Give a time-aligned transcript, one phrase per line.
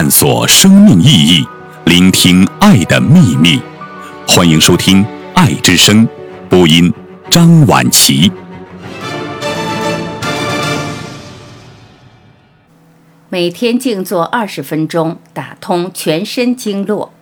[0.00, 1.46] 探索生命意义，
[1.84, 3.60] 聆听爱的秘密。
[4.26, 5.04] 欢迎收听
[5.34, 6.08] 《爱之声》，
[6.48, 6.90] 播音
[7.30, 8.32] 张婉琪。
[13.28, 17.12] 每天静坐二十分钟，打通全身经络。《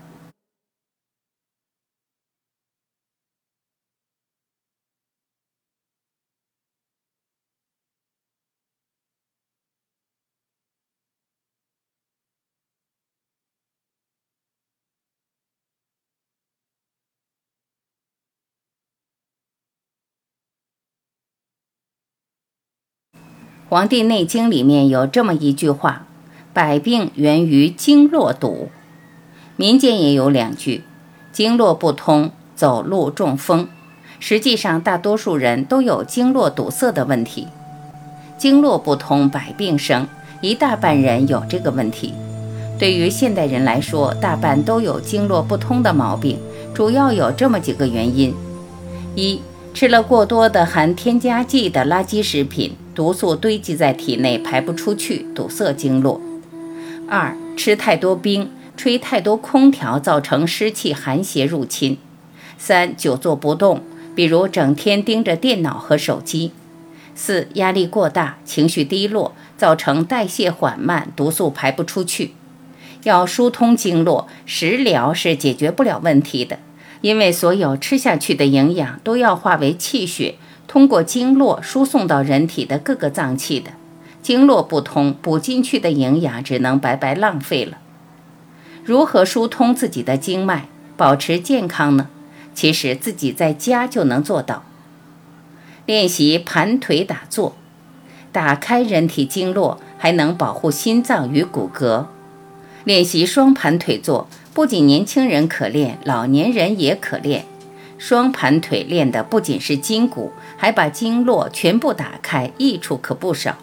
[23.69, 26.07] 黄帝内经》里面有这么一句话
[26.55, 28.71] ：“百病源于经络堵。”
[29.57, 30.85] 民间也有两句
[31.33, 33.69] ：“经络不通，走路中风。”
[34.19, 37.47] 实际上，大多数人都有经络堵塞的问题。
[38.39, 40.09] 经络不通，百病生，
[40.41, 42.15] 一大半人有这个问题。
[42.79, 46.39] 对于现代人来说，大半都有经络不通的毛病，
[46.73, 48.35] 主要有这么几个原因：
[49.15, 49.43] 一、
[49.75, 52.75] 吃了过多的含添加剂的垃圾食品。
[52.99, 56.21] 毒素堆积在体内排不出去，堵塞经络。
[57.09, 61.97] 二、吃太多冰，吹太多空调，造成湿气寒邪入侵。
[62.59, 63.83] 三、久坐不动，
[64.17, 66.51] 比如整天盯着电脑和手机。
[67.15, 72.33] 四、压力过大，情绪低落，造成代谢缓慢，毒素排不出去。
[73.05, 76.59] 要疏通经络，食疗是解决不了问题的，
[77.03, 80.35] 因为所有吃下去的营养都要化为气血。
[80.69, 83.73] 通过经络输送到人体的各个脏器的，
[84.23, 87.79] 经络不通，补进去的营养只能白白浪费了。
[88.85, 92.09] 如何疏通自己的经脉，保持健康呢？
[92.55, 94.65] 其实自己在家就能做到。
[95.87, 97.57] 练习盘腿打坐，
[98.31, 102.07] 打开人体经络，还能保护心脏与骨骼。
[102.85, 107.47] 练习双盘腿坐，不仅年轻人可练，老年人也可练。
[107.99, 113.59] 双盘腿练的不仅是筋骨，还把经络全部打开，益处可不少。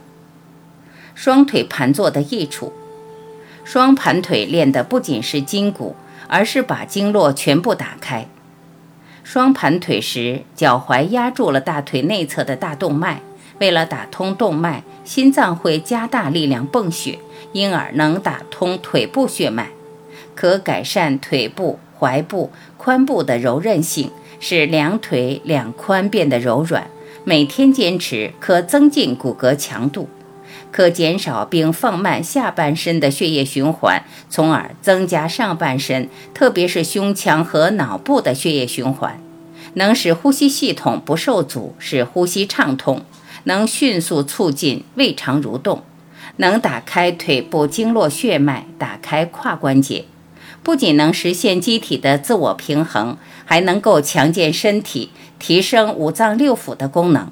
[1.16, 2.74] 双腿盘坐的益处，
[3.64, 5.96] 双盘腿练的不仅是筋骨，
[6.28, 8.28] 而是把经络全部打开。
[9.24, 13.22] 双盘腿时，脚踝压住了大腿内侧的大动脉，
[13.60, 17.20] 为了打通动脉，心脏会加大力量泵血，
[17.54, 19.70] 因而能打通腿部血脉，
[20.36, 24.12] 可改善腿部、踝部、髋部的柔韧性。
[24.38, 26.88] 使两腿两髋变得柔软，
[27.24, 30.10] 每天坚持可增进骨骼强度，
[30.72, 39.20] 可减少并放慢下半身的血液循环，从而增加上半身，特别是胸腔和脑部的血液循环，
[39.76, 43.02] 能使呼吸系统不受阻，使呼吸畅通，
[43.46, 45.82] 能迅速促进胃肠蠕动，
[46.36, 50.06] 能打开腿部经络血脉，打开胯关节。
[50.66, 57.32] 不仅能实现机体的自我平衡，还能够强健身体，提升五脏六腑的功能。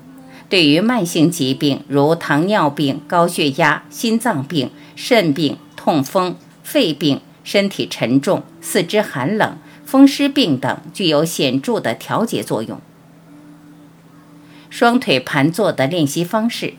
[0.50, 12.80] 对于慢性疾病如糖尿病、高血压、心脏病、肾病、痛风、肺病、身体沉重、四肢寒冷、风湿病等，具有显著的调节作用。
[14.70, 16.76] 双腿盘坐的练习方式，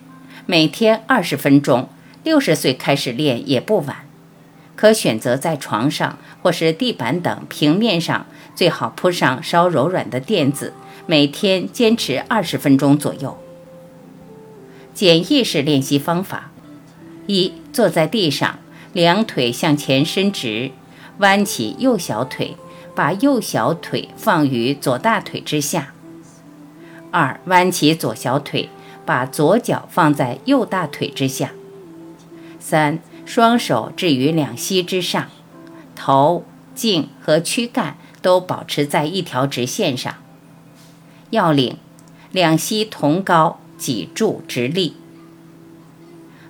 [0.46, 1.88] 每天二十分钟，
[2.22, 4.06] 六十岁开始练也不晚。
[4.84, 10.74] 可选择在床上或是地板等平面上，最好铺上稍柔软的垫子，
[11.06, 13.38] 每天坚持二十分钟左右。
[14.92, 16.50] 简易式练习方法：
[17.26, 18.58] 一、坐在地上，
[18.92, 20.72] 两腿向前伸直，
[21.16, 22.54] 弯起右小腿，
[22.94, 25.94] 把右小腿放于左大腿之下；
[27.10, 28.68] 二、弯起左小腿，
[29.06, 31.46] 把左脚放在右大腿之下；
[32.60, 32.98] 三。
[33.24, 35.28] 双手置于两膝之上，
[35.96, 40.14] 头、颈和躯干都保持在一条直线上。
[41.30, 41.78] 要领：
[42.30, 44.94] 两膝同高，脊柱直立。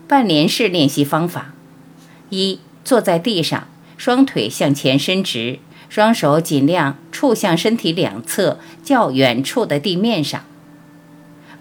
[0.07, 1.55] 半连式练习方法：
[2.29, 3.67] 一、坐在地上，
[3.97, 10.45] 双腿向前伸直，双手尽量触向身体两侧较远处的地面上。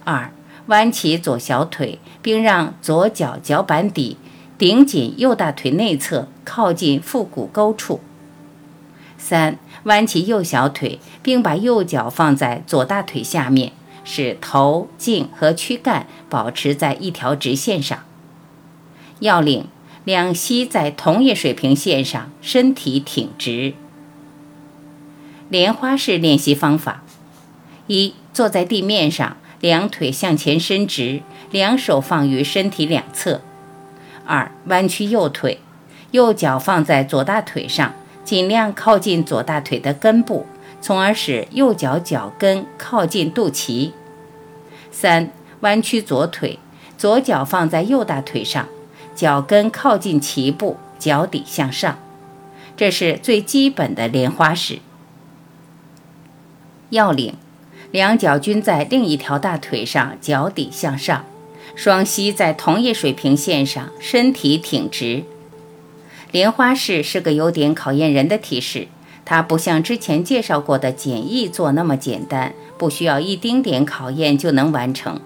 [0.04, 0.33] 二、
[0.66, 4.18] 弯起左小腿，并让左脚脚板底。
[4.57, 8.00] 顶紧右大腿内侧，靠近腹股沟处。
[9.17, 13.71] 三，弯起右小腿，并把右脚放在左大腿下面，
[14.03, 18.03] 使头、颈和躯干保持在一条直线上。
[19.19, 19.67] 要领：
[20.03, 23.73] 两膝在同一水平线上，身体挺直。
[25.49, 27.03] 莲花式练习方法：
[27.88, 33.41] 一，坐在地面上，两腿向前伸直，两手放于身体两侧。
[34.25, 35.59] 二，弯曲右腿，
[36.11, 37.93] 右脚放在左大腿上，
[38.23, 40.45] 尽量靠近左大腿的根部，
[40.81, 43.91] 从而使右脚脚跟靠近肚脐。
[44.91, 45.29] 三、
[45.61, 46.59] 弯曲左腿，
[46.97, 48.67] 左脚放在右大腿上，
[49.15, 51.97] 脚跟靠近脐部，脚底向上。
[52.75, 54.79] 这是最基本的莲花式。
[56.89, 57.35] 要领：
[57.91, 61.25] 两脚均在另一条大腿上，脚底向上，
[61.75, 65.23] 双膝在同一水平线上，身体挺直。
[66.31, 68.87] 莲花式是个有点考验人的体式，
[69.25, 75.19] 它不像之前介绍过的简易做那么简单，不需要一丁点考验就能完成。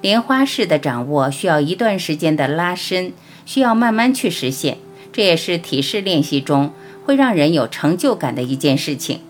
[0.00, 3.12] 莲花式的掌握需要一段时间的拉伸，
[3.46, 4.78] 需要慢慢去实现。
[5.12, 6.72] 这也是体式练习中
[7.04, 9.20] 会让人有成就感的一件事情。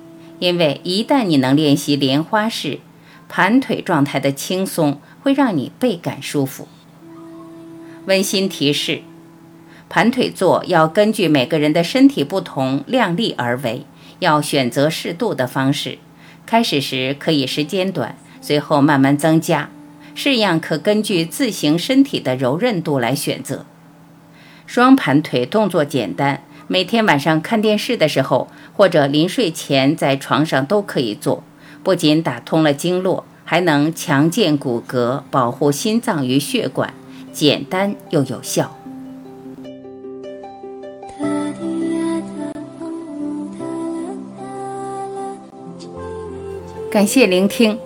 [0.41, 2.81] 因为一旦你能练习莲花式，
[3.29, 6.69] 盘腿状态的轻松会让你倍感舒服。
[8.05, 9.01] 温馨提示：
[9.89, 13.87] 盘腿坐要根据每个人的身体不同量力而为，
[14.19, 15.97] 要选择适度的方式。
[16.45, 19.71] 开始时可以时间短，随后慢慢增加。
[20.15, 23.65] 式样可根据自行身体的柔韧度来选择。
[24.67, 26.43] 双盘腿动作简单。
[26.67, 31.43] 每天晚上看电视的时候，或者临睡前在床上都可以做，
[31.83, 33.25] 不仅打通了经络，
[33.55, 36.93] 还能强健骨骼，保护心脏与血管，
[37.33, 38.77] 简单又有效。
[46.91, 47.79] 感谢聆听，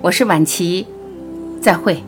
[0.00, 0.86] 我是婉琪，
[1.60, 2.02] 再会。